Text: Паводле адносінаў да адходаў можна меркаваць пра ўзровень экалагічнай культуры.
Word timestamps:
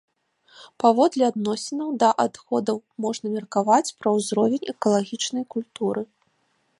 Паводле 0.83 1.23
адносінаў 1.31 1.89
да 2.03 2.09
адходаў 2.25 2.77
можна 3.07 3.25
меркаваць 3.35 3.93
пра 4.01 4.09
ўзровень 4.17 4.67
экалагічнай 4.73 5.45
культуры. 5.57 6.01